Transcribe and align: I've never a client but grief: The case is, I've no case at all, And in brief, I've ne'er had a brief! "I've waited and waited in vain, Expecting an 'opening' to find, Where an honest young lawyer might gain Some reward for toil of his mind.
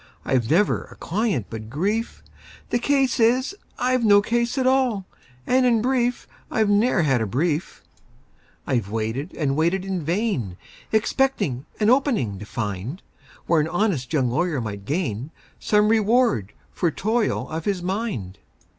I've 0.25 0.49
never 0.49 0.85
a 0.85 0.95
client 0.95 1.45
but 1.51 1.69
grief: 1.69 2.23
The 2.71 2.79
case 2.79 3.19
is, 3.19 3.55
I've 3.77 4.03
no 4.03 4.19
case 4.19 4.57
at 4.57 4.65
all, 4.65 5.05
And 5.45 5.63
in 5.63 5.79
brief, 5.79 6.27
I've 6.49 6.69
ne'er 6.69 7.03
had 7.03 7.21
a 7.21 7.27
brief! 7.27 7.83
"I've 8.65 8.89
waited 8.89 9.31
and 9.37 9.55
waited 9.55 9.85
in 9.85 10.03
vain, 10.03 10.57
Expecting 10.91 11.67
an 11.79 11.91
'opening' 11.91 12.39
to 12.39 12.47
find, 12.47 13.03
Where 13.45 13.61
an 13.61 13.67
honest 13.67 14.11
young 14.11 14.31
lawyer 14.31 14.59
might 14.59 14.85
gain 14.85 15.29
Some 15.59 15.87
reward 15.89 16.53
for 16.71 16.89
toil 16.89 17.47
of 17.49 17.65
his 17.65 17.83
mind. 17.83 18.39